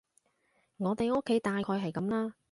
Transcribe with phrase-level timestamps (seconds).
[0.77, 2.33] 我哋屋企大概係噉啦